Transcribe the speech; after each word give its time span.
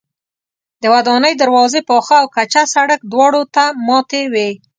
د 0.81 0.83
ودانۍ 0.93 1.33
دروازې 1.37 1.79
پاخه 1.89 2.15
او 2.21 2.27
کچه 2.35 2.63
سړک 2.73 2.99
دواړو 3.11 3.41
ته 3.55 3.63
ماتې 3.87 4.23
وې. 4.33 4.49